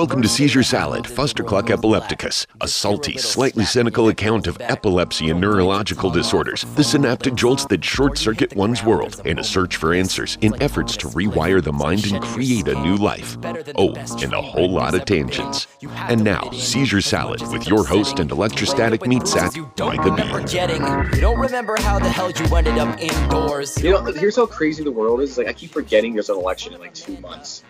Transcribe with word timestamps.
Welcome 0.00 0.22
to 0.22 0.28
Seizure 0.28 0.62
Salad, 0.62 1.04
Fustercluck 1.04 1.68
epilepticus, 1.68 2.46
a 2.62 2.66
salty, 2.66 3.18
slightly 3.18 3.66
cynical 3.66 4.08
account 4.08 4.46
of 4.46 4.58
epilepsy 4.58 5.28
and 5.28 5.38
neurological 5.38 6.08
disorders, 6.08 6.64
the 6.74 6.82
synaptic 6.82 7.34
jolts 7.34 7.66
that 7.66 7.84
short 7.84 8.16
circuit 8.16 8.56
one's 8.56 8.82
world, 8.82 9.20
and 9.26 9.38
a 9.38 9.44
search 9.44 9.76
for 9.76 9.92
answers 9.92 10.38
in 10.40 10.54
efforts 10.62 10.96
to 10.96 11.08
rewire 11.08 11.62
the 11.62 11.70
mind 11.70 12.06
and 12.06 12.24
create 12.24 12.66
a 12.66 12.82
new 12.82 12.96
life. 12.96 13.36
Oh, 13.76 13.92
and 14.22 14.32
a 14.32 14.40
whole 14.40 14.70
lot 14.70 14.94
of 14.94 15.04
tangents. 15.04 15.66
And 15.82 16.24
now, 16.24 16.50
Seizure 16.52 17.02
Salad 17.02 17.42
with 17.52 17.68
your 17.68 17.84
host 17.84 18.20
and 18.20 18.30
electrostatic 18.30 19.06
meat 19.06 19.26
sack, 19.26 19.54
Micah 19.78 20.12
B. 20.12 21.14
You 21.14 21.20
don't 21.20 21.38
remember 21.38 21.76
how 21.78 21.98
the 21.98 22.08
hell 22.08 22.30
you 22.30 22.56
ended 22.56 22.78
up 22.78 22.98
indoors. 22.98 23.76
You 23.82 23.90
know, 23.90 24.04
here's 24.04 24.36
how 24.36 24.46
crazy 24.46 24.82
the 24.82 24.92
world 24.92 25.20
is. 25.20 25.36
Like, 25.36 25.48
I 25.48 25.52
keep 25.52 25.72
forgetting 25.72 26.14
there's 26.14 26.30
an 26.30 26.38
election 26.38 26.72
in 26.72 26.80
like 26.80 26.94
two 26.94 27.18
months. 27.18 27.64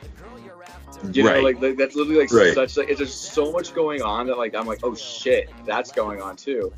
You 1.13 1.23
know, 1.23 1.31
Right. 1.31 1.43
like, 1.43 1.61
like 1.61 1.77
that's 1.77 1.95
literally 1.95 2.21
like 2.21 2.33
Right. 2.33 2.55
such 2.55 2.77
like 2.77 2.89
it's 2.89 2.99
just 2.99 3.33
so 3.33 3.53
much 3.53 3.75
going 3.75 4.03
on 4.03 4.27
that 4.27 4.37
like 4.39 4.55
I'm 4.55 4.67
like, 4.67 4.81
oh 4.83 4.95
shit, 4.95 5.51
that's 5.65 5.93
going 5.93 6.21
on 6.21 6.37
too, 6.37 6.73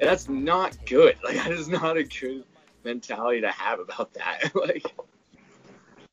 and 0.00 0.08
that's 0.08 0.28
not 0.28 0.76
good. 0.86 1.16
Like 1.24 1.36
that 1.36 1.52
is 1.52 1.68
not 1.68 1.96
a 1.96 2.04
good 2.04 2.44
mentality 2.84 3.42
to 3.42 3.50
have 3.50 3.80
about 3.80 4.14
that. 4.14 4.52
like, 4.54 4.84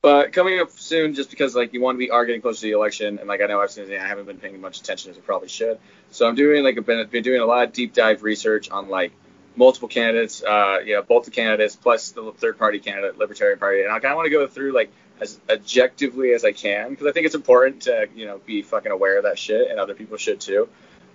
but 0.01 0.33
coming 0.33 0.59
up 0.59 0.69
soon, 0.71 1.15
just 1.15 1.29
because 1.31 1.55
like 1.55 1.73
you 1.73 1.81
want 1.81 1.95
to 1.95 1.99
be 1.99 2.11
are 2.11 2.25
getting 2.25 2.41
close 2.41 2.59
to 2.59 2.67
the 2.67 2.73
election, 2.73 3.17
and 3.19 3.27
like 3.27 3.41
I 3.41 3.47
know 3.47 3.61
I've 3.61 3.71
seen, 3.71 3.91
I 3.91 4.07
haven't 4.07 4.25
been 4.25 4.37
paying 4.37 4.61
much 4.61 4.79
attention 4.79 5.11
as 5.11 5.17
I 5.17 5.21
probably 5.21 5.47
should. 5.47 5.79
So 6.11 6.27
I'm 6.27 6.35
doing 6.35 6.63
like 6.63 6.77
I've 6.77 6.85
been, 6.85 7.07
been 7.07 7.23
doing 7.23 7.41
a 7.41 7.45
lot 7.45 7.67
of 7.67 7.73
deep 7.73 7.93
dive 7.93 8.21
research 8.23 8.69
on 8.69 8.89
like 8.89 9.11
multiple 9.55 9.87
candidates, 9.87 10.43
uh, 10.43 10.79
you 10.85 10.95
know, 10.95 11.01
both 11.01 11.25
the 11.25 11.31
candidates 11.31 11.75
plus 11.75 12.11
the 12.11 12.31
third 12.33 12.57
party 12.59 12.79
candidate, 12.79 13.17
Libertarian 13.17 13.57
Party, 13.57 13.81
and 13.81 13.91
I 13.91 13.99
kind 13.99 14.11
of 14.11 14.17
want 14.17 14.27
to 14.27 14.31
go 14.31 14.45
through 14.47 14.73
like 14.73 14.91
as 15.21 15.39
objectively 15.49 16.33
as 16.33 16.43
I 16.43 16.51
can 16.51 16.89
because 16.89 17.07
I 17.07 17.11
think 17.11 17.25
it's 17.25 17.35
important 17.35 17.83
to 17.83 18.07
you 18.15 18.25
know 18.25 18.39
be 18.45 18.61
fucking 18.61 18.91
aware 18.91 19.17
of 19.17 19.23
that 19.23 19.39
shit, 19.39 19.69
and 19.69 19.79
other 19.79 19.93
people 19.93 20.17
should 20.17 20.39
too. 20.39 20.67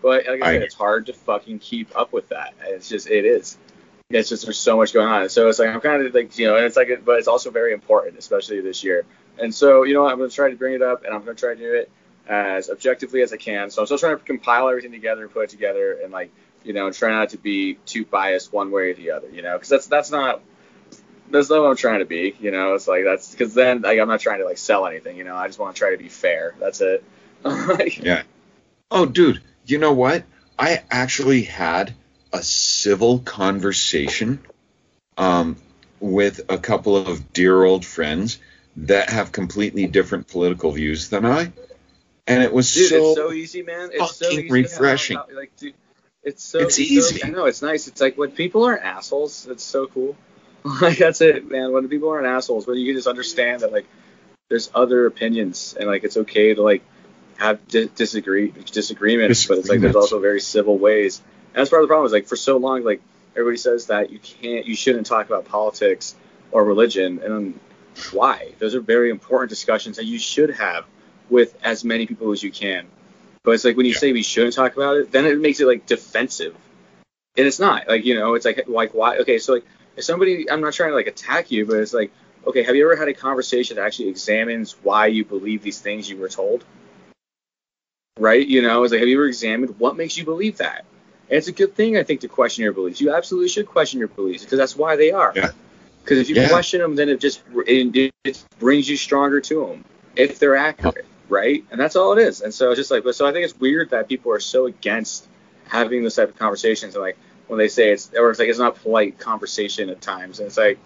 But 0.03 0.27
like 0.27 0.43
I 0.43 0.49
I- 0.49 0.53
said, 0.55 0.63
it's 0.63 0.75
hard 0.75 1.07
to 1.07 1.13
fucking 1.13 1.59
keep 1.59 1.97
up 1.97 2.13
with 2.13 2.29
that. 2.31 2.55
It's 2.65 2.89
just 2.89 3.09
it 3.09 3.25
is. 3.25 3.59
It's 4.09 4.29
just 4.29 4.45
there's 4.45 4.59
so 4.59 4.77
much 4.77 4.93
going 4.93 5.07
on. 5.07 5.29
So 5.29 5.49
it's 5.49 5.59
like 5.59 5.69
I'm 5.69 5.81
kind 5.81 6.05
of 6.05 6.15
like 6.15 6.37
you 6.39 6.47
know, 6.47 6.57
and 6.57 6.65
it's 6.65 6.77
like, 6.77 7.05
but 7.05 7.19
it's 7.19 7.29
also 7.29 7.51
very 7.51 7.73
important, 7.73 8.19
especially 8.19 8.61
this 8.61 8.83
year. 8.83 9.05
And 9.39 9.55
so 9.55 9.85
you 9.85 9.95
know, 9.95 10.03
what, 10.03 10.13
I'm 10.13 10.19
gonna 10.19 10.31
try 10.31 10.51
to 10.51 10.57
bring 10.57 10.75
it 10.75 10.83
up, 10.83 11.05
and 11.05 11.15
I'm 11.15 11.21
gonna 11.21 11.35
try 11.35 11.55
to 11.55 11.61
do 11.61 11.75
it 11.75 11.91
as 12.29 12.71
objectively 12.71 13.23
as 13.23 13.33
I 13.33 13.37
can. 13.37 13.71
So 13.71 13.83
I'm 13.83 13.87
still 13.87 13.99
trying 13.99 14.19
to 14.19 14.25
compile 14.25 14.69
everything 14.69 14.93
together 14.93 15.23
and 15.23 15.33
put 15.33 15.45
it 15.45 15.51
together, 15.51 15.99
and 16.03 16.13
like 16.13 16.33
you 16.65 16.73
know, 16.73 16.91
try 16.91 17.11
not 17.11 17.31
to 17.31 17.39
be 17.39 17.75
too 17.87 18.05
biased 18.05 18.53
one 18.53 18.71
way 18.71 18.91
or 18.91 18.95
the 18.95 19.13
other. 19.13 19.29
You 19.31 19.43
know, 19.43 19.55
because 19.55 19.69
that's 19.69 19.87
that's 19.87 20.11
not 20.11 20.41
that's 21.31 21.51
not 21.51 21.63
what 21.63 21.71
I'm 21.71 21.77
trying 21.77 22.01
to 22.01 22.05
be. 22.05 22.35
You 22.41 22.51
know, 22.51 22.75
it's 22.75 22.89
like 22.89 23.05
that's 23.05 23.31
because 23.31 23.55
then 23.55 23.83
like 23.83 23.99
I'm 23.99 24.09
not 24.09 24.21
trying 24.21 24.41
to 24.41 24.45
like 24.45 24.59
sell 24.59 24.87
anything. 24.87 25.17
You 25.17 25.25
know, 25.25 25.37
I 25.37 25.47
just 25.47 25.59
want 25.59 25.75
to 25.75 25.79
try 25.79 25.91
to 25.93 25.97
be 25.99 26.09
fair. 26.09 26.55
That's 26.59 26.81
it. 26.81 27.05
Yeah. 28.03 28.23
Oh, 28.91 29.07
dude, 29.07 29.41
you 29.65 29.79
know 29.79 29.93
what? 29.93 30.25
I 30.59 30.83
actually 30.91 31.43
had 31.43 31.95
a 32.33 32.43
civil 32.43 33.21
conversation 33.21 34.41
um, 35.17 35.57
with 36.01 36.41
a 36.49 36.59
couple 36.59 36.97
of 36.97 37.33
dear 37.33 37.63
old 37.65 37.85
friends 37.85 38.39
that 38.77 39.11
have 39.11 39.33
completely 39.33 39.87
different 39.87 40.29
political 40.29 40.73
views 40.73 41.09
than 41.09 41.25
I, 41.25 41.53
and 42.27 42.43
it 42.43 42.53
was 42.53 42.73
Dude, 42.75 42.89
so, 42.91 42.97
it's 42.97 43.17
so 43.17 43.33
easy, 43.33 43.63
man. 43.63 43.91
It's 43.93 44.17
so 44.17 44.29
easy 44.29 44.51
refreshing. 44.51 45.19
Like, 45.35 45.57
dude, 45.57 45.75
it's 46.23 46.45
so 46.45 46.61
It's 46.61 46.77
so- 46.77 46.83
easy. 46.83 47.25
I 47.25 47.29
know 47.31 47.47
it's 47.47 47.63
nice. 47.63 47.89
It's 47.89 48.01
like 48.01 48.19
when 48.19 48.33
people 48.33 48.65
aren't 48.65 48.83
assholes. 48.85 49.47
It's 49.47 49.65
so 49.65 49.87
cool. 49.87 50.17
Like 50.81 50.99
that's 50.99 51.21
it, 51.21 51.51
man. 51.51 51.73
When 51.73 51.89
people 51.89 52.11
aren't 52.11 52.27
assholes, 52.27 52.67
when 52.67 52.77
you 52.77 52.87
can 52.87 52.97
just 52.97 53.09
understand 53.09 53.63
that 53.63 53.73
like 53.73 53.87
there's 54.49 54.71
other 54.75 55.07
opinions 55.07 55.75
and 55.79 55.89
like 55.89 56.05
it's 56.05 56.17
okay 56.17 56.55
to 56.55 56.63
like 56.63 56.83
have 57.39 57.67
di- 57.69 57.91
disagree 57.95 58.51
disagreements, 58.51 59.47
but 59.47 59.59
it's 59.59 59.69
like 59.69 59.81
there's 59.81 59.97
also 59.97 60.21
very 60.21 60.41
civil 60.41 60.77
ways. 60.77 61.23
And 61.55 61.61
that's 61.61 61.71
part 61.71 61.83
of 61.83 61.89
the 61.89 61.93
problem. 61.93 62.07
Is 62.07 62.13
like 62.13 62.27
for 62.27 62.37
so 62.37 62.59
long, 62.59 62.85
like 62.85 63.01
everybody 63.35 63.57
says 63.57 63.87
that 63.87 64.11
you 64.11 64.19
can't, 64.19 64.67
you 64.67 64.77
shouldn't 64.77 65.07
talk 65.07 65.27
about 65.27 65.47
politics 65.47 66.15
or 66.53 66.65
religion, 66.65 67.21
and 67.25 67.59
why? 68.13 68.53
Those 68.59 68.75
are 68.75 68.81
very 68.81 69.11
important 69.11 69.51
discussions 69.51 69.97
that 69.97 70.05
you 70.05 70.19
should 70.19 70.51
have 70.51 70.85
with 71.31 71.57
as 71.63 71.85
many 71.85 72.07
people 72.07 72.33
as 72.33 72.43
you 72.43 72.51
can. 72.51 72.87
But 73.45 73.53
it's 73.53 73.65
like 73.65 73.77
when 73.77 73.87
you 73.87 73.93
Yeah. 73.93 73.99
say 73.99 74.13
we 74.13 74.23
shouldn't 74.23 74.55
talk 74.55 74.77
about 74.77 74.97
it, 74.99 75.13
then 75.13 75.25
it 75.25 75.41
makes 75.41 75.61
it 75.61 75.67
like 75.67 75.87
defensive, 75.87 76.55
and 77.37 77.47
it's 77.47 77.59
not. 77.59 77.89
Like 77.89 78.05
you 78.05 78.17
know, 78.17 78.35
it's 78.35 78.45
like 78.45 78.69
like 78.69 78.93
why? 78.93 79.19
Okay, 79.19 79.39
so 79.39 79.55
like 79.55 79.65
if 80.01 80.05
somebody, 80.05 80.51
I'm 80.51 80.61
not 80.61 80.73
trying 80.73 80.91
to 80.91 80.97
like 80.97 81.07
attack 81.07 81.51
you, 81.51 81.67
but 81.67 81.77
it's 81.77 81.95
like 81.95 82.11
okay, 82.47 82.63
have 82.63 82.75
you 82.75 82.85
ever 82.85 82.97
had 82.97 83.09
a 83.09 83.15
conversation 83.15 83.77
that 83.77 83.85
actually 83.85 84.09
examines 84.09 84.73
why 84.83 85.07
you 85.07 85.25
believe 85.25 85.63
these 85.63 85.79
things 85.79 86.09
you 86.09 86.17
were 86.17 86.29
told? 86.29 86.65
Right? 88.19 88.47
You 88.47 88.63
know, 88.63 88.83
it's 88.83 88.93
like 88.93 89.01
have 89.01 89.09
you 89.09 89.17
ever 89.17 89.27
examined 89.27 89.79
what 89.79 89.97
makes 89.97 90.17
you 90.17 90.25
believe 90.25 90.59
that? 90.59 90.85
And 91.29 91.37
it's 91.37 91.49
a 91.49 91.53
good 91.53 91.75
thing, 91.75 91.97
I 91.97 92.03
think, 92.03 92.23
to 92.23 92.29
question 92.29 92.65
your 92.65 92.73
beliefs. 92.73 93.01
You 93.01 93.15
absolutely 93.15 93.49
should 93.49 93.67
question 93.67 93.99
your 93.99 94.09
beliefs 94.09 94.43
because 94.43 94.59
that's 94.59 94.75
why 94.75 94.97
they 94.97 95.13
are. 95.13 95.33
Yeah. 95.37 95.53
Because 96.03 96.19
if 96.19 96.29
you 96.29 96.37
Yeah. 96.37 96.49
question 96.49 96.81
them, 96.81 96.97
then 96.97 97.09
it 97.09 97.21
just 97.21 97.43
it, 97.67 98.13
it 98.25 98.45
brings 98.59 98.89
you 98.89 98.97
stronger 98.97 99.41
to 99.43 99.67
them 99.67 99.85
if 100.17 100.39
they're 100.39 100.57
accurate, 100.57 101.07
right? 101.29 101.63
And 101.71 101.81
that's 101.81 101.95
all 101.95 102.13
it 102.13 102.19
is. 102.19 102.41
And 102.41 102.53
so 102.53 102.71
it's 102.71 102.79
just 102.79 102.91
like, 102.91 103.05
so 103.15 103.27
I 103.27 103.33
think 103.33 103.45
it's 103.45 103.59
weird 103.59 103.91
that 103.91 104.09
people 104.09 104.33
are 104.33 104.41
so 104.41 104.67
against 104.67 105.29
having 105.69 106.03
this 106.03 106.17
type 106.17 106.31
of 106.31 106.37
conversations 106.37 106.95
and 106.95 107.03
like 107.03 107.17
when 107.51 107.59
they 107.59 107.67
say 107.67 107.91
it's 107.91 108.13
or 108.17 108.31
it's 108.31 108.39
like 108.39 108.49
it's 108.49 108.61
not 108.61 108.77
polite 108.77 109.19
conversation 109.19 109.91
at 109.91 110.01
times, 110.01 110.39
and 110.39 110.47
it's 110.47 110.57
like 110.57 110.79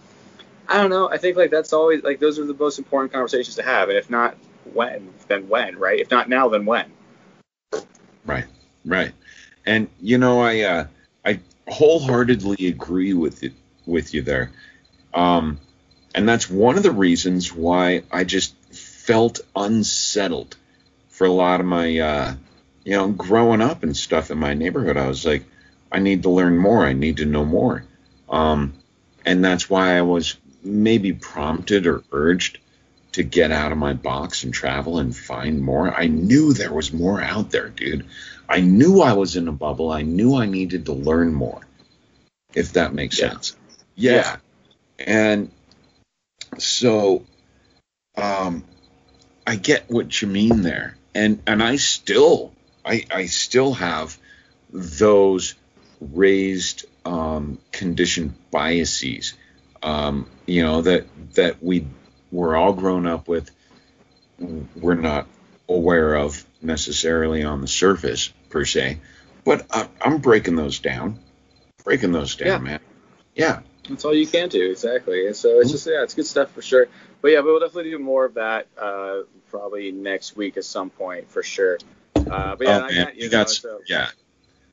I 0.67 0.81
don't 0.81 0.89
know. 0.89 1.11
I 1.11 1.19
think 1.19 1.37
like 1.37 1.51
that's 1.51 1.75
always 1.75 2.03
like 2.03 2.21
those 2.21 2.39
are 2.39 2.47
the 2.47 2.55
most 2.55 2.79
important 2.79 3.13
conversations 3.13 3.57
to 3.57 3.63
have, 3.63 3.91
and 3.91 3.99
if 3.99 4.09
not 4.09 4.35
when, 4.73 5.13
then 5.29 5.47
when, 5.51 5.77
right? 5.79 6.01
If 6.01 6.11
not 6.11 6.31
now, 6.31 6.49
then 6.49 6.65
when? 6.65 6.87
Right, 8.25 8.47
right. 8.87 9.13
And 9.67 9.89
you 10.01 10.17
know, 10.17 10.41
I 10.41 10.61
uh, 10.61 10.87
I 11.23 11.41
wholeheartedly 11.69 12.67
agree 12.67 13.13
with 13.13 13.43
it 13.45 13.53
with 13.85 14.15
you 14.15 14.23
there. 14.23 14.51
Um, 15.13 15.61
and 16.15 16.27
that's 16.27 16.49
one 16.49 16.79
of 16.79 16.83
the 16.83 16.93
reasons 16.93 17.53
why 17.53 18.05
I 18.11 18.25
just 18.25 18.57
felt 18.73 19.41
unsettled 19.55 20.57
for 21.11 21.27
a 21.27 21.31
lot 21.31 21.61
of 21.61 21.67
my 21.67 21.99
uh, 21.99 22.35
you 22.85 22.93
know, 22.93 23.09
growing 23.09 23.61
up 23.61 23.83
and 23.83 23.95
stuff 23.95 24.31
in 24.31 24.39
my 24.39 24.55
neighborhood. 24.55 24.97
I 24.97 25.09
was 25.09 25.27
like, 25.27 25.45
I 25.94 26.00
need 26.00 26.25
to 26.25 26.31
learn 26.31 26.59
more. 26.59 26.84
I 26.84 26.93
need 26.93 27.19
to 27.19 27.25
know 27.25 27.44
more. 27.44 27.84
Um, 28.28 28.75
and 29.25 29.44
that's 29.44 29.71
why 29.71 29.97
I 29.97 30.03
was 30.03 30.37
maybe 30.65 31.12
prompted 31.12 31.87
or 31.87 32.03
urged 32.10 32.59
to 33.12 33.22
get 33.22 33.53
out 33.53 33.71
of 33.71 33.78
my 33.78 33.93
box 33.93 34.43
and 34.43 34.53
travel 34.53 34.99
and 34.99 35.16
find 35.16 35.62
more. 35.62 35.94
I 35.94 36.09
knew 36.09 36.53
there 36.53 36.72
was 36.72 36.93
more 36.93 37.22
out 37.22 37.53
there, 37.53 37.69
dude. 37.69 38.06
I 38.49 38.60
knew 38.60 39.03
I 39.03 39.12
was 39.12 39.37
in 39.37 39.47
a 39.47 39.53
bubble. 39.53 39.93
I 39.93 40.03
knew 40.03 40.34
I 40.34 40.47
needed 40.47 40.87
to 40.87 40.93
learn 40.93 41.32
more, 41.32 41.60
if 42.55 42.72
that 42.72 42.93
makes 42.93 43.19
Yeah. 43.21 43.31
sense. 43.31 43.56
Yeah. 43.94 44.37
And 44.99 45.53
so 46.59 47.22
um, 48.16 48.65
I 49.47 49.55
get 49.55 49.88
what 49.88 50.21
you 50.21 50.26
mean 50.26 50.62
there. 50.62 50.97
And 51.15 51.41
and 51.47 51.62
I 51.62 51.76
still 51.76 52.53
I 52.84 53.06
I 53.12 53.26
still 53.26 53.75
have 53.75 54.19
those 54.72 55.55
raised 56.00 56.84
um, 57.05 57.59
conditioned 57.72 58.34
biases 58.50 59.34
um, 59.82 60.28
you 60.47 60.62
know 60.62 60.82
that 60.82 61.06
that 61.34 61.62
we 61.62 61.87
we're 62.32 62.56
all 62.56 62.72
grown 62.72 63.06
up 63.06 63.28
with 63.28 63.50
we're 64.38 64.94
not 64.94 65.27
aware 65.69 66.15
of 66.15 66.44
necessarily 66.62 67.43
on 67.43 67.60
the 67.60 67.69
surface 67.69 68.32
per 68.50 68.64
se 68.64 68.99
but 69.44 69.67
I, 69.70 69.88
i'm 70.00 70.19
breaking 70.19 70.56
those 70.56 70.79
down 70.79 71.19
breaking 71.85 72.12
those 72.12 72.37
down 72.37 72.47
Yeah. 72.49 72.58
man 72.58 72.81
yeah 73.35 73.61
That's 73.88 74.05
all 74.05 74.14
you 74.14 74.26
can 74.26 74.49
do, 74.49 74.70
exactly. 74.70 75.26
And 75.26 75.37
so 75.37 75.61
it's 75.61 75.70
just 75.70 75.87
yeah, 75.87 76.02
it's 76.02 76.14
good 76.14 76.26
stuff 76.26 76.50
for 76.52 76.62
sure. 76.62 76.88
But 77.20 77.32
yeah, 77.32 77.40
we'll 77.40 77.61
definitely 77.61 77.90
do 77.90 77.99
more 77.99 78.25
of 78.25 78.35
that 78.35 78.67
uh, 78.79 79.25
probably 79.50 79.93
next 79.93 80.37
week 80.37 80.56
at 80.56 80.64
some 80.64 80.88
point 80.88 81.31
for 81.31 81.43
sure. 81.43 81.79
Uh, 82.17 82.56
but 82.56 82.67
yeah, 82.67 82.79
oh 82.79 82.88
man 82.88 83.05
got, 83.05 83.17
you 83.17 83.29
got 83.29 83.38
know, 83.38 83.43
s- 83.43 83.58
so, 83.61 83.81
yeah 83.87 84.08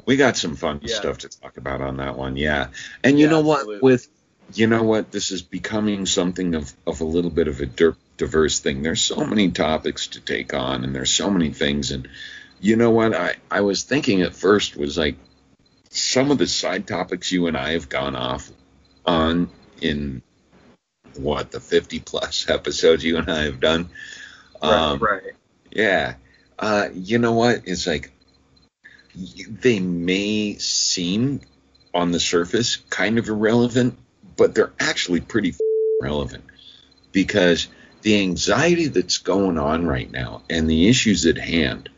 we 0.06 0.15
got 0.18 0.38
some 0.38 0.56
fun 0.56 0.80
Yeah. 0.81 0.95
stuff 0.95 1.19
to 1.19 1.30
talk 1.30 1.57
about 1.57 1.81
on 1.81 1.98
that 1.98 2.18
one 2.18 2.36
yeah 2.38 2.68
and 3.03 3.19
you 3.19 3.25
Yeah, 3.25 3.31
know 3.31 3.42
what 3.42 3.59
absolutely. 3.59 3.81
with 3.81 4.07
you 4.53 4.68
know 4.68 4.83
what 4.83 5.12
this 5.12 5.31
is 5.31 5.42
becoming 5.42 6.06
something 6.06 6.56
of 6.56 6.74
of 6.86 7.01
a 7.01 7.06
little 7.06 7.31
bit 7.31 7.48
of 7.48 7.59
a 7.62 7.65
diverse 8.18 8.59
thing 8.59 8.81
there's 8.81 9.01
so 9.01 9.25
many 9.25 9.51
topics 9.51 10.07
to 10.07 10.21
take 10.21 10.53
on 10.53 10.83
and 10.83 10.94
there's 10.95 11.12
so 11.13 11.30
many 11.30 11.51
things 11.53 11.92
and 11.92 12.07
you 12.59 12.75
know 12.75 12.92
what 12.92 13.15
i 13.15 13.36
i 13.50 13.62
was 13.62 13.83
thinking 13.83 14.21
at 14.21 14.36
first 14.36 14.75
was 14.75 14.98
like 14.98 15.15
some 15.89 16.31
of 16.31 16.38
the 16.38 16.48
side 16.48 16.88
topics 16.88 17.31
you 17.31 17.48
and 17.48 17.57
i 17.57 17.71
have 17.71 17.89
gone 17.89 18.15
off 18.15 18.50
on 19.06 19.50
in 19.81 20.21
what 21.18 21.51
the 21.51 21.59
50 21.59 22.00
plus 22.00 22.50
episodes 22.50 23.03
you 23.03 23.18
and 23.18 23.30
i 23.31 23.44
have 23.44 23.59
done 23.59 23.89
um, 24.62 25.00
right, 25.00 25.24
right. 25.24 25.33
yeah. 25.71 26.15
Uh, 26.59 26.89
you 26.94 27.18
know 27.18 27.33
what? 27.33 27.62
It's 27.65 27.88
like 27.88 28.12
they 29.16 29.80
may 29.80 30.58
seem 30.58 31.42
on 31.94 32.12
the 32.12 32.19
surface 32.19 32.78
kind 32.90 33.18
of 33.18 33.28
irrelevant, 33.28 33.98
but 34.38 34.56
they're 34.56 34.74
actually 34.80 35.19
pretty 35.19 35.50
f- 35.50 35.60
relevant 36.02 36.44
because 37.12 37.68
the 38.02 38.19
anxiety 38.22 38.88
that's 38.88 39.18
going 39.18 39.58
on 39.58 39.86
right 39.86 40.10
now 40.10 40.42
and 40.50 40.69
the 40.69 40.88
issues 40.88 41.25
at 41.25 41.38
hand 41.38 41.90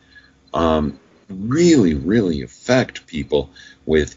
um, 0.53 0.99
really, 1.29 1.93
really 1.93 2.41
affect 2.41 3.07
people 3.07 3.49
with 3.85 4.15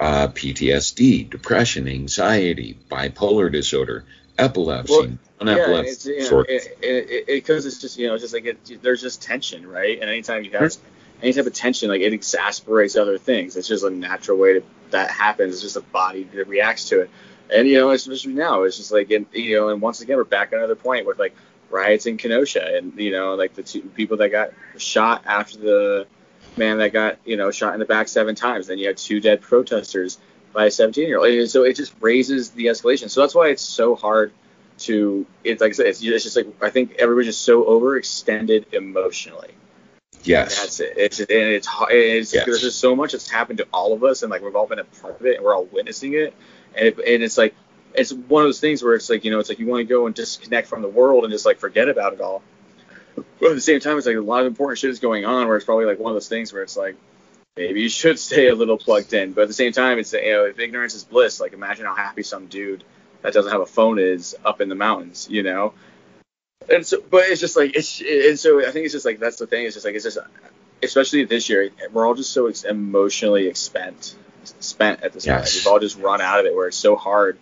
uh, 0.00 0.28
PTSD, 0.28 1.28
depression, 1.28 1.88
anxiety, 1.88 2.78
bipolar 2.90 3.50
disorder, 3.50 4.04
epilepsy, 4.38 4.92
Well, 4.92 5.18
non-epilepsy 5.40 6.10
yeah, 6.10 6.16
it's, 6.18 6.30
you 6.30 6.30
know, 6.30 6.40
it, 6.40 6.78
it, 6.82 7.10
it, 7.10 7.26
because 7.26 7.66
it's 7.66 7.80
just 7.80 7.98
you 7.98 8.06
know, 8.06 8.14
it's 8.14 8.22
just 8.22 8.34
like 8.34 8.46
it, 8.46 8.82
there's 8.82 9.02
just 9.02 9.22
tension, 9.22 9.66
right? 9.66 9.98
And 10.00 10.08
anytime 10.08 10.44
you 10.44 10.50
have 10.52 10.76
any 11.22 11.32
type 11.32 11.46
of 11.46 11.52
tension, 11.52 11.88
like 11.88 12.00
it 12.00 12.12
exasperates 12.12 12.96
other 12.96 13.18
things. 13.18 13.56
It's 13.56 13.68
just 13.68 13.84
a 13.84 13.90
natural 13.90 14.38
way 14.38 14.54
to, 14.54 14.62
that 14.90 15.10
happens. 15.10 15.54
It's 15.54 15.62
just 15.62 15.76
a 15.76 15.80
body 15.80 16.24
that 16.24 16.48
reacts 16.48 16.88
to 16.90 17.00
it. 17.02 17.10
And 17.52 17.66
you 17.66 17.78
know, 17.78 17.90
especially 17.90 18.34
now, 18.34 18.62
it's 18.62 18.76
just 18.76 18.92
like, 18.92 19.10
in, 19.10 19.26
you 19.32 19.56
know, 19.56 19.70
and 19.70 19.80
once 19.80 20.00
again, 20.00 20.16
we're 20.16 20.24
back 20.24 20.52
at 20.52 20.58
another 20.58 20.76
point 20.76 21.06
with 21.06 21.18
like 21.18 21.34
riots 21.70 22.06
in 22.06 22.16
Kenosha, 22.16 22.76
and 22.76 22.98
you 22.98 23.10
know, 23.10 23.34
like 23.34 23.54
the 23.54 23.62
two 23.62 23.82
people 23.82 24.18
that 24.18 24.30
got 24.30 24.50
shot 24.76 25.22
after 25.26 25.58
the 25.58 26.06
man 26.56 26.78
that 26.78 26.92
got 26.92 27.18
you 27.24 27.36
know 27.36 27.50
shot 27.50 27.74
in 27.74 27.80
the 27.80 27.86
back 27.86 28.08
seven 28.08 28.34
times. 28.34 28.66
Then 28.66 28.78
you 28.78 28.86
had 28.86 28.96
two 28.96 29.20
dead 29.20 29.40
protesters 29.40 30.18
by 30.52 30.66
a 30.66 30.70
17 30.70 31.06
year 31.06 31.18
old. 31.18 31.28
And 31.28 31.50
so 31.50 31.64
it 31.64 31.76
just 31.76 31.94
raises 32.00 32.50
the 32.50 32.66
escalation. 32.66 33.10
So 33.10 33.20
that's 33.20 33.34
why 33.34 33.48
it's 33.48 33.62
so 33.62 33.94
hard 33.94 34.32
to. 34.78 35.26
It's 35.44 35.60
like 35.60 35.70
I 35.70 35.72
said, 35.72 35.86
it's, 35.86 36.02
it's 36.02 36.24
just 36.24 36.36
like 36.36 36.46
I 36.62 36.70
think 36.70 36.96
everybody's 36.98 37.34
just 37.34 37.44
so 37.44 37.64
overextended 37.64 38.74
emotionally. 38.74 39.50
Yes. 40.28 40.60
That's 40.60 40.80
it. 40.80 40.94
It's 40.96 41.18
and 41.20 41.28
it's 41.30 41.68
it's 41.90 42.34
Yes. 42.34 42.46
there's 42.46 42.60
just 42.60 42.80
so 42.80 42.94
much 42.94 43.12
that's 43.12 43.28
happened 43.28 43.58
to 43.58 43.66
all 43.72 43.92
of 43.92 44.04
us, 44.04 44.22
and 44.22 44.30
like 44.30 44.42
we've 44.42 44.56
all 44.56 44.66
been 44.66 44.78
a 44.78 44.84
part 44.84 45.20
of 45.20 45.26
it, 45.26 45.36
and 45.36 45.44
we're 45.44 45.54
all 45.54 45.64
witnessing 45.66 46.14
it, 46.14 46.34
and 46.74 46.88
it, 46.88 46.98
and 46.98 47.22
it's 47.22 47.38
like 47.38 47.54
it's 47.94 48.12
one 48.12 48.42
of 48.42 48.48
those 48.48 48.60
things 48.60 48.82
where 48.82 48.94
it's 48.94 49.08
like 49.10 49.24
you 49.24 49.30
know 49.30 49.38
it's 49.38 49.48
like 49.48 49.58
you 49.58 49.66
want 49.66 49.80
to 49.80 49.84
go 49.84 50.06
and 50.06 50.14
disconnect 50.14 50.68
from 50.68 50.82
the 50.82 50.88
world 50.88 51.24
and 51.24 51.32
just 51.32 51.46
like 51.46 51.58
forget 51.58 51.88
about 51.88 52.12
it 52.12 52.20
all. 52.20 52.42
But 53.40 53.50
at 53.50 53.54
the 53.54 53.60
same 53.60 53.80
time, 53.80 53.98
it's 53.98 54.06
like 54.06 54.16
a 54.16 54.20
lot 54.20 54.40
of 54.40 54.46
important 54.46 54.78
shit 54.78 54.90
is 54.90 55.00
going 55.00 55.24
on, 55.24 55.48
where 55.48 55.56
it's 55.56 55.64
probably 55.66 55.86
like 55.86 55.98
one 55.98 56.12
of 56.12 56.14
those 56.14 56.28
things 56.28 56.52
where 56.52 56.62
it's 56.62 56.76
like 56.76 56.96
maybe 57.56 57.80
you 57.80 57.88
should 57.88 58.18
stay 58.18 58.48
a 58.48 58.54
little 58.54 58.78
plugged 58.78 59.12
in. 59.12 59.32
But 59.32 59.42
at 59.42 59.48
the 59.48 59.54
same 59.54 59.72
time, 59.72 59.98
it's 59.98 60.12
you 60.12 60.32
know 60.32 60.44
if 60.44 60.58
ignorance 60.58 60.94
is 60.94 61.04
bliss, 61.04 61.40
like 61.40 61.52
imagine 61.52 61.86
how 61.86 61.94
happy 61.94 62.22
some 62.22 62.46
dude 62.46 62.84
that 63.22 63.32
doesn't 63.32 63.50
have 63.50 63.60
a 63.60 63.66
phone 63.66 63.98
is 63.98 64.36
up 64.44 64.60
in 64.60 64.68
the 64.68 64.74
mountains, 64.74 65.26
you 65.30 65.42
know. 65.42 65.74
And 66.70 66.86
so, 66.86 67.00
but 67.10 67.24
it's 67.26 67.40
just 67.40 67.56
like 67.56 67.74
it's, 67.74 68.00
and 68.00 68.38
so 68.38 68.60
I 68.60 68.70
think 68.70 68.84
it's 68.84 68.92
just 68.92 69.06
like 69.06 69.18
that's 69.18 69.38
the 69.38 69.46
thing. 69.46 69.64
It's 69.64 69.74
just 69.74 69.86
like 69.86 69.94
it's 69.94 70.04
just, 70.04 70.18
especially 70.82 71.24
this 71.24 71.48
year, 71.48 71.70
we're 71.92 72.06
all 72.06 72.14
just 72.14 72.32
so 72.32 72.46
ex- 72.46 72.64
emotionally 72.64 73.48
expent, 73.48 74.16
spent 74.60 75.02
at 75.02 75.12
this 75.12 75.24
point. 75.26 75.50
We've 75.54 75.66
all 75.66 75.78
just 75.78 75.98
run 75.98 76.20
out 76.20 76.40
of 76.40 76.46
it. 76.46 76.54
Where 76.54 76.68
it's 76.68 76.76
so 76.76 76.96
hard. 76.96 77.38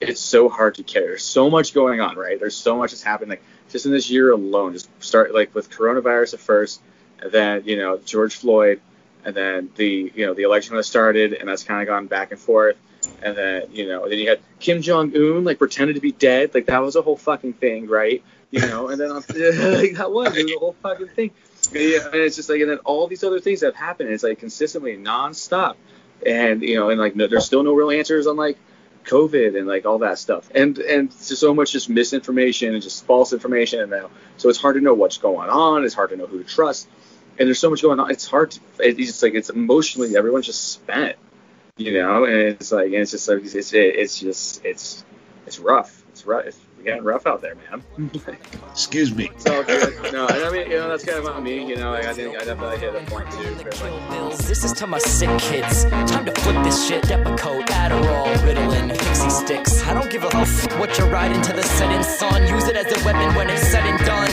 It's 0.00 0.20
so 0.20 0.48
hard 0.48 0.76
to 0.76 0.82
care. 0.82 1.02
There's 1.02 1.22
so 1.22 1.48
much 1.50 1.74
going 1.74 2.00
on, 2.00 2.16
right? 2.16 2.38
There's 2.38 2.56
so 2.56 2.76
much 2.76 2.90
that's 2.90 3.02
happened. 3.02 3.30
Like 3.30 3.42
just 3.70 3.86
in 3.86 3.92
this 3.92 4.10
year 4.10 4.30
alone, 4.30 4.74
just 4.74 4.88
start 5.02 5.34
like 5.34 5.54
with 5.54 5.70
coronavirus 5.70 6.34
at 6.34 6.40
first, 6.40 6.80
and 7.20 7.32
then 7.32 7.62
you 7.64 7.76
know 7.76 7.98
George 7.98 8.36
Floyd, 8.36 8.80
and 9.24 9.34
then 9.34 9.70
the 9.76 10.12
you 10.14 10.26
know 10.26 10.34
the 10.34 10.42
election 10.42 10.76
that 10.76 10.84
started, 10.84 11.32
and 11.32 11.48
that's 11.48 11.64
kind 11.64 11.80
of 11.80 11.88
gone 11.88 12.06
back 12.06 12.30
and 12.30 12.40
forth. 12.40 12.76
And 13.22 13.36
then 13.36 13.64
you 13.72 13.88
know, 13.88 14.08
then 14.08 14.18
you 14.18 14.28
had 14.28 14.40
Kim 14.60 14.82
Jong 14.82 15.12
Un 15.16 15.42
like 15.42 15.58
pretended 15.58 15.94
to 15.94 16.00
be 16.00 16.12
dead, 16.12 16.54
like 16.54 16.66
that 16.66 16.78
was 16.78 16.94
a 16.94 17.02
whole 17.02 17.16
fucking 17.16 17.54
thing, 17.54 17.88
right? 17.88 18.22
You 18.52 18.60
know, 18.60 18.88
and 18.88 19.00
then 19.00 19.10
on, 19.10 19.16
like 19.28 19.94
that 19.94 20.10
was, 20.12 20.36
a 20.36 20.58
whole 20.58 20.76
fucking 20.82 21.08
thing. 21.08 21.30
Yeah, 21.72 22.04
and 22.04 22.16
it's 22.16 22.36
just 22.36 22.50
like, 22.50 22.60
and 22.60 22.70
then 22.70 22.78
all 22.84 23.06
these 23.06 23.24
other 23.24 23.40
things 23.40 23.62
have 23.62 23.74
happened, 23.74 24.10
it's 24.10 24.22
like 24.22 24.38
consistently 24.38 24.96
nonstop, 24.98 25.76
and 26.24 26.62
you 26.62 26.76
know, 26.76 26.90
and 26.90 27.00
like 27.00 27.16
no, 27.16 27.26
there's 27.26 27.46
still 27.46 27.62
no 27.62 27.72
real 27.72 27.90
answers 27.90 28.26
on 28.26 28.36
like 28.36 28.58
COVID 29.04 29.58
and 29.58 29.66
like 29.66 29.86
all 29.86 30.00
that 30.00 30.18
stuff, 30.18 30.50
and 30.54 30.76
and 30.78 31.10
so 31.14 31.54
much 31.54 31.72
just 31.72 31.88
misinformation 31.88 32.74
and 32.74 32.82
just 32.82 33.06
false 33.06 33.32
information, 33.32 33.80
and 33.80 33.90
now 33.90 34.10
so 34.36 34.50
it's 34.50 34.58
hard 34.60 34.74
to 34.74 34.82
know 34.82 34.92
what's 34.92 35.16
going 35.16 35.48
on. 35.48 35.86
It's 35.86 35.94
hard 35.94 36.10
to 36.10 36.16
know 36.16 36.26
who 36.26 36.36
to 36.36 36.44
trust, 36.44 36.90
and 37.38 37.46
there's 37.46 37.58
so 37.58 37.70
much 37.70 37.80
going 37.80 38.00
on. 38.00 38.10
It's 38.10 38.26
hard. 38.26 38.50
To, 38.50 38.60
it's 38.80 38.98
just 38.98 39.22
like 39.22 39.32
it's 39.32 39.48
emotionally 39.48 40.14
everyone's 40.14 40.44
just 40.44 40.72
spent, 40.72 41.16
you 41.78 41.94
know, 41.94 42.24
and 42.26 42.34
it's 42.34 42.70
like 42.70 42.86
and 42.86 42.96
it's 42.96 43.12
just 43.12 43.26
like 43.28 43.42
it's 43.42 43.54
it's, 43.54 43.72
it's 43.72 44.20
just 44.20 44.62
it's 44.62 45.06
it's 45.46 45.58
rough. 45.58 46.02
It's 46.10 46.26
rough. 46.26 46.44
It's 46.44 46.58
getting 46.82 47.04
rough 47.04 47.26
out 47.26 47.40
there, 47.40 47.54
man. 47.54 48.10
Excuse 48.70 49.14
me. 49.14 49.30
It's 49.34 49.46
all 49.46 49.62
good. 49.62 50.12
No, 50.12 50.26
I 50.26 50.50
mean, 50.50 50.70
you 50.70 50.76
know, 50.78 50.88
that's 50.88 51.04
kind 51.04 51.18
of 51.18 51.26
on 51.26 51.42
me. 51.42 51.66
You 51.66 51.76
know, 51.76 51.92
like, 51.92 52.06
I 52.06 52.12
think 52.12 52.36
I 52.36 52.44
definitely 52.44 52.78
hit 52.78 52.94
a 52.94 53.00
point 53.10 53.30
too. 53.30 53.38
where, 53.38 53.90
like, 53.90 54.10
Bills. 54.10 54.38
This 54.48 54.64
is 54.64 54.72
to 54.74 54.86
my 54.86 54.98
sick 54.98 55.30
kids. 55.38 55.84
Time 55.84 56.24
to 56.26 56.32
flip 56.32 56.62
this 56.64 56.86
shit. 56.86 57.04
Depakote, 57.04 57.66
Adderall, 57.66 58.34
Ritalin, 58.44 58.90
Pixy 58.90 59.30
Stix. 59.30 59.86
I 59.86 59.94
don't 59.94 60.10
give 60.10 60.24
a 60.24 60.34
f 60.36 60.78
what 60.78 60.96
you're 60.98 61.10
riding 61.10 61.40
to 61.42 61.52
the 61.52 61.62
setting 61.62 62.02
sun. 62.02 62.46
Use 62.48 62.66
it 62.68 62.76
as 62.76 62.86
a 62.86 63.04
weapon 63.04 63.34
when 63.36 63.48
it's 63.50 63.62
said 63.68 63.84
and 63.84 63.98
done. 64.04 64.31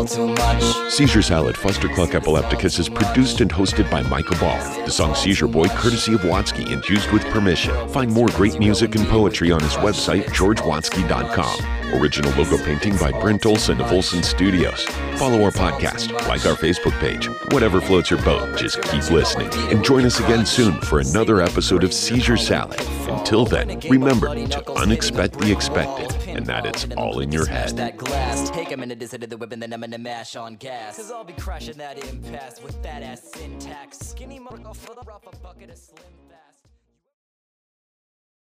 All 0.00 0.06
too 0.06 0.28
much. 0.28 0.90
Seizure 0.90 1.20
Salad 1.20 1.56
Fustercluck 1.56 2.14
Epilepticus 2.14 2.78
is 2.78 2.88
produced 2.88 3.42
and 3.42 3.50
hosted 3.50 3.90
by 3.90 4.00
Michael 4.04 4.38
Ball. 4.38 4.56
The 4.86 4.90
song 4.90 5.14
Seizure 5.14 5.46
Boy, 5.46 5.66
courtesy 5.68 6.14
of 6.14 6.22
Watsky 6.22 6.72
and 6.72 6.82
used 6.88 7.10
with 7.10 7.22
permission. 7.26 7.74
Find 7.90 8.10
more 8.10 8.28
great 8.28 8.58
music 8.58 8.94
and 8.94 9.06
poetry 9.08 9.52
on 9.52 9.60
his 9.60 9.74
website, 9.74 10.24
georgewatsky.com. 10.28 12.00
Original 12.00 12.32
logo 12.32 12.56
painting 12.64 12.96
by 12.96 13.12
Brent 13.12 13.44
Olson 13.44 13.78
of 13.78 13.92
Olson 13.92 14.22
Studios. 14.22 14.84
Follow 15.16 15.42
our 15.42 15.50
podcast, 15.50 16.12
like 16.28 16.46
our 16.46 16.56
Facebook 16.56 16.98
page. 16.98 17.26
Whatever 17.52 17.82
floats 17.82 18.08
your 18.08 18.22
boat, 18.22 18.56
just 18.56 18.80
keep 18.80 19.10
listening. 19.10 19.50
And 19.70 19.84
join 19.84 20.06
us 20.06 20.18
again 20.18 20.46
soon 20.46 20.80
for 20.80 21.00
another 21.00 21.42
episode 21.42 21.84
of 21.84 21.92
Seizure 21.92 22.38
Salad. 22.38 22.80
Until 23.06 23.44
then, 23.44 23.78
remember 23.80 24.34
to 24.34 24.62
unexpect 24.62 25.38
the 25.38 25.52
expected 25.52 26.10
and 26.36 26.46
that 26.46 26.66
it's 26.66 26.86
all 26.96 27.20
in 27.20 27.32
your 27.32 27.46
head. 27.46 27.76
that 27.76 27.96
glass. 27.96 28.50
Take 28.50 28.72
a 28.72 28.76
minute 28.76 29.00
to 29.00 29.08
sit 29.08 29.22
at 29.22 29.30
the 29.30 29.36
whip 29.36 29.52
and 29.52 29.62
then 29.62 29.72
I'm 29.72 29.80
gonna 29.80 29.98
mash 29.98 30.36
on 30.36 30.56
gas. 30.56 30.96
Cause 30.96 31.10
I'll 31.10 31.24
be 31.24 31.32
crashing 31.34 31.78
that 31.78 32.02
impasse 32.08 32.62
with 32.62 32.80
that 32.82 33.02
ass 33.02 33.22
syntax. 33.34 33.98
Skinny 33.98 34.38
mark 34.38 34.64
off 34.66 34.78
for 34.78 34.94
the 34.94 35.02
rough, 35.02 35.26
a 35.32 35.36
bucket 35.36 35.70
of 35.70 35.78
slim. 35.78 36.29